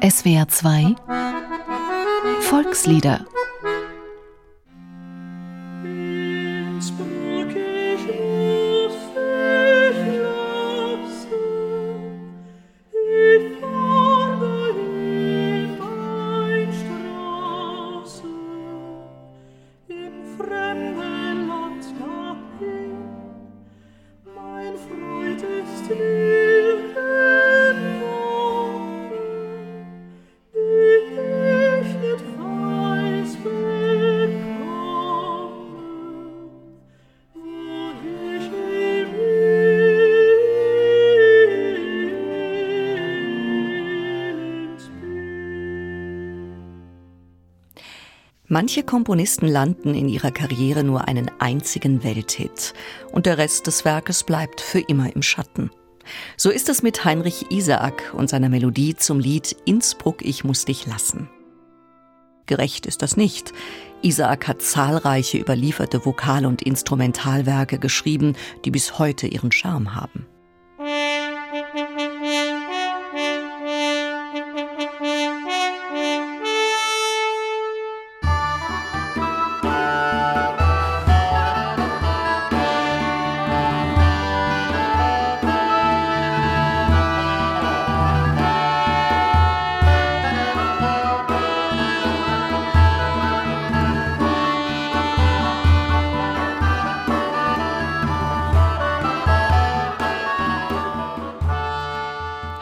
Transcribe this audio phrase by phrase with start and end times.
[0.00, 0.94] SWR 2
[2.42, 3.26] Volkslieder
[48.50, 52.72] Manche Komponisten landen in ihrer Karriere nur einen einzigen Welthit
[53.12, 55.70] und der Rest des Werkes bleibt für immer im Schatten.
[56.38, 60.86] So ist es mit Heinrich Isaak und seiner Melodie zum Lied Innsbruck, ich muss dich
[60.86, 61.28] lassen.
[62.46, 63.52] Gerecht ist das nicht.
[64.00, 70.26] Isaak hat zahlreiche überlieferte Vokal- und Instrumentalwerke geschrieben, die bis heute ihren Charme haben.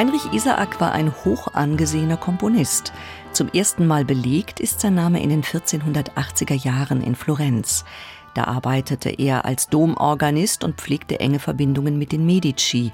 [0.00, 2.94] Heinrich Isaak war ein hoch angesehener Komponist.
[3.32, 7.84] Zum ersten Mal belegt ist sein Name in den 1480er Jahren in Florenz.
[8.32, 12.92] Da arbeitete er als Domorganist und pflegte enge Verbindungen mit den Medici,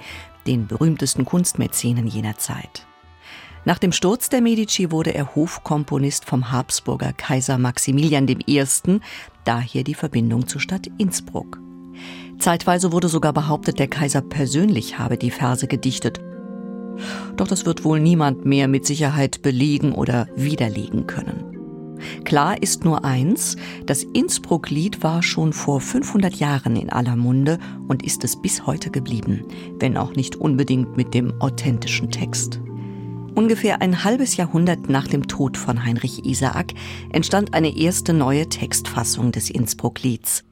[0.49, 2.89] den berühmtesten Kunstmäzenen jener Zeit.
[3.65, 8.65] Nach dem Sturz der Medici wurde er Hofkomponist vom Habsburger Kaiser Maximilian I.,
[9.45, 11.61] daher die Verbindung zur Stadt Innsbruck.
[12.41, 16.21] Zeitweise wurde sogar behauptet, der Kaiser persönlich habe die Verse gedichtet
[17.37, 21.57] doch das wird wohl niemand mehr mit Sicherheit belegen oder widerlegen können.
[22.25, 27.59] Klar ist nur eins, das Innsbruck-Lied war schon vor 500 Jahren in aller Munde
[27.89, 29.45] und ist es bis heute geblieben,
[29.79, 32.61] wenn auch nicht unbedingt mit dem authentischen Text.
[33.35, 36.73] Ungefähr ein halbes Jahrhundert nach dem Tod von Heinrich Isaak
[37.13, 40.43] entstand eine erste neue Textfassung des Innsbruck-Lieds.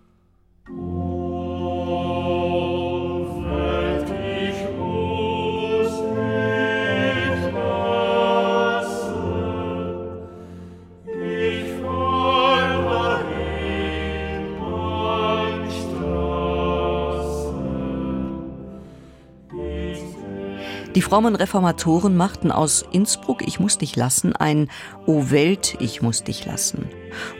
[20.95, 24.69] Die frommen Reformatoren machten aus Innsbruck, ich muss dich lassen, ein
[25.07, 26.89] O Welt, ich muss dich lassen.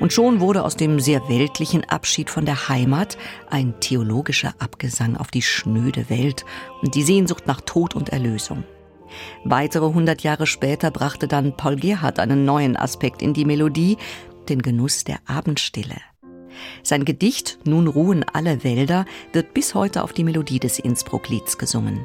[0.01, 3.17] Und schon wurde aus dem sehr weltlichen Abschied von der Heimat
[3.49, 6.45] ein theologischer Abgesang auf die schnöde Welt
[6.83, 8.65] und die Sehnsucht nach Tod und Erlösung.
[9.45, 13.99] Weitere hundert Jahre später brachte dann Paul Gerhardt einen neuen Aspekt in die Melodie,
[14.49, 16.01] den Genuss der Abendstille.
[16.83, 22.05] Sein Gedicht Nun ruhen alle Wälder wird bis heute auf die Melodie des Innsbruck-Lieds gesungen.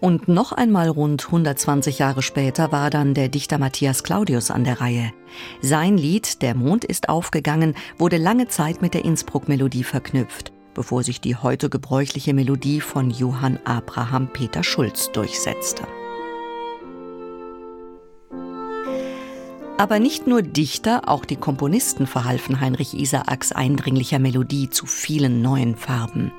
[0.00, 4.80] Und noch einmal rund 120 Jahre später war dann der Dichter Matthias Claudius an der
[4.80, 5.12] Reihe.
[5.60, 11.20] Sein Lied Der Mond ist aufgegangen wurde lange Zeit mit der Innsbruck-Melodie verknüpft, bevor sich
[11.20, 15.86] die heute gebräuchliche Melodie von Johann Abraham Peter Schulz durchsetzte.
[19.76, 25.74] Aber nicht nur Dichter, auch die Komponisten verhalfen Heinrich Isaaks eindringlicher Melodie zu vielen neuen
[25.76, 26.32] Farben.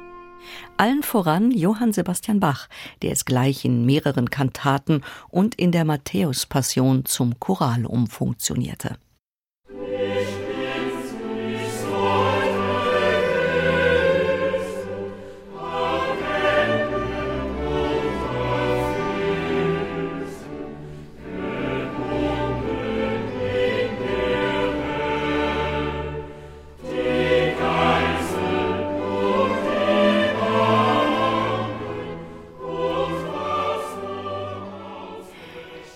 [0.78, 2.68] Allen voran Johann Sebastian Bach,
[3.02, 8.98] der es gleich in mehreren Kantaten und in der Matthäus-Passion zum Choral umfunktionierte.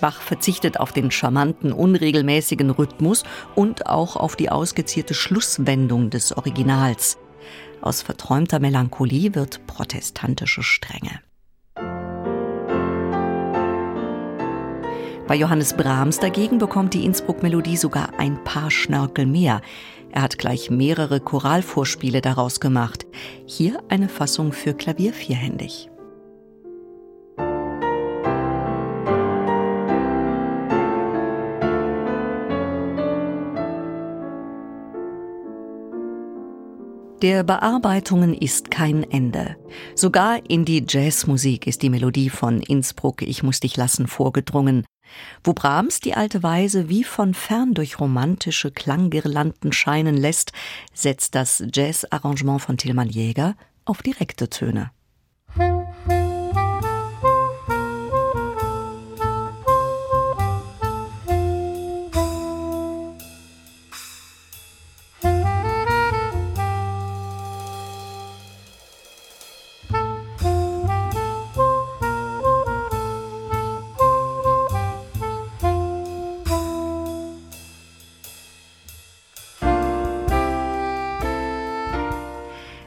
[0.06, 3.24] Bach verzichtet auf den charmanten, unregelmäßigen Rhythmus
[3.56, 7.18] und auch auf die ausgezierte Schlusswendung des Originals.
[7.82, 11.22] Aus verträumter Melancholie wird protestantische Strenge.
[15.28, 19.62] Bei Johannes Brahms dagegen bekommt die Innsbruck-Melodie sogar ein paar Schnörkel mehr.
[20.12, 23.08] Er hat gleich mehrere Choralvorspiele daraus gemacht.
[23.48, 25.90] Hier eine Fassung für Klavier vierhändig.
[37.26, 39.56] Der Bearbeitungen ist kein Ende.
[39.96, 44.86] Sogar in die Jazzmusik ist die Melodie von Innsbruck Ich muss dich lassen vorgedrungen,
[45.44, 50.52] wo Brahms die alte Weise wie von fern durch romantische Klanggirlanden scheinen lässt,
[50.94, 53.56] setzt das Jazzarrangement von Tilman Jäger
[53.86, 54.92] auf direkte Töne.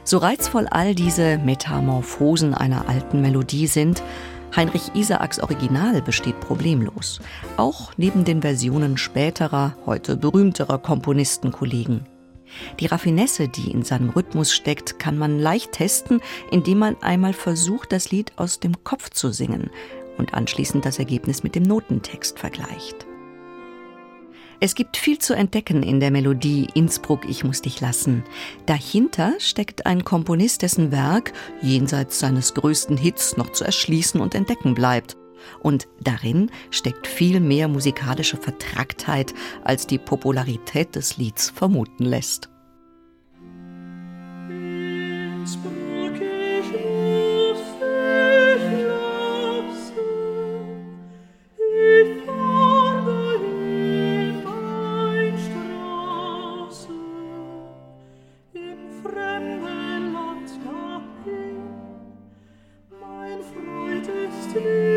[0.09, 4.01] So reizvoll all diese Metamorphosen einer alten Melodie sind,
[4.55, 7.19] Heinrich Isaaks Original besteht problemlos,
[7.57, 12.07] auch neben den Versionen späterer, heute berühmterer Komponistenkollegen.
[12.79, 17.91] Die Raffinesse, die in seinem Rhythmus steckt, kann man leicht testen, indem man einmal versucht,
[17.91, 19.69] das Lied aus dem Kopf zu singen
[20.17, 23.05] und anschließend das Ergebnis mit dem Notentext vergleicht.
[24.61, 28.25] Es gibt viel zu entdecken in der Melodie Innsbruck, ich muss dich lassen.
[28.65, 34.73] Dahinter steckt ein Komponist, dessen Werk jenseits seines größten Hits noch zu erschließen und entdecken
[34.73, 35.15] bleibt.
[35.61, 39.33] Und darin steckt viel mehr musikalische Vertracktheit,
[39.63, 42.49] als die Popularität des Lieds vermuten lässt.
[64.53, 64.88] see.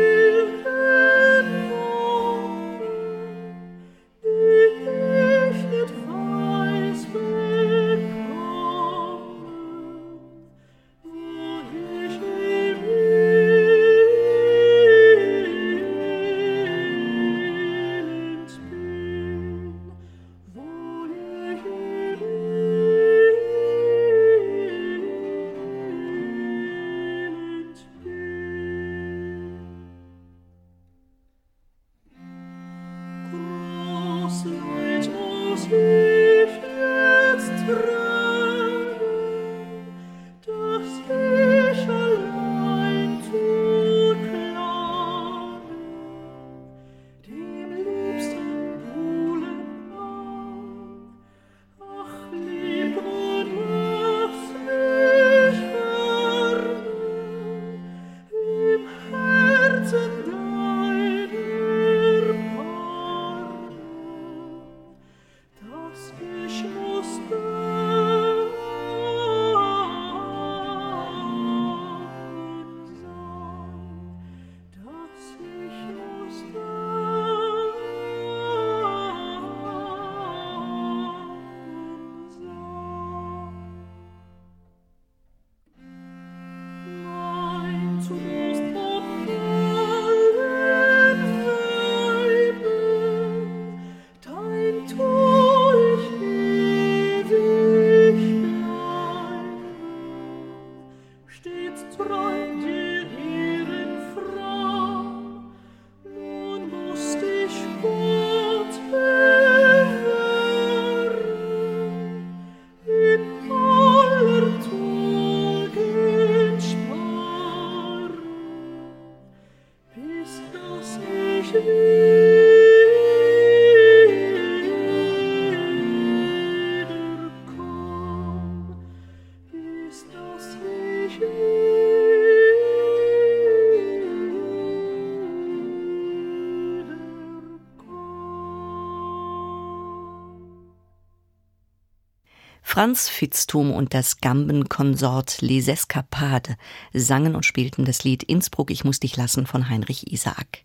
[142.63, 146.55] Franz Fitztum und das Gambenkonsort Les Escapades
[146.93, 150.63] sangen und spielten das Lied Innsbruck, ich muss dich lassen von Heinrich Isaak.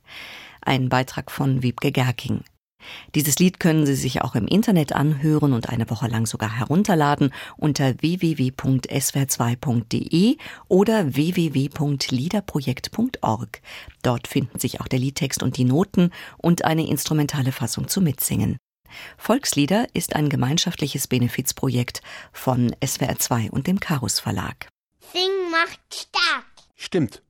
[0.62, 2.40] Ein Beitrag von Wiebke Gerking.
[3.14, 7.34] Dieses Lied können Sie sich auch im Internet anhören und eine Woche lang sogar herunterladen
[7.56, 10.38] unter www.swr2.de
[10.68, 13.60] oder www.liederprojekt.org.
[14.02, 18.56] Dort finden sich auch der Liedtext und die Noten und eine instrumentale Fassung zum Mitsingen.
[19.16, 22.00] Volkslieder ist ein gemeinschaftliches Benefizprojekt
[22.32, 24.68] von SWR2 und dem Karus Verlag.
[25.12, 26.44] Sing macht stark.
[26.76, 27.22] Stimmt.